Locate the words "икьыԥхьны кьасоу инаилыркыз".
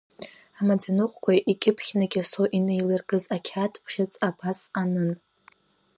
1.51-3.23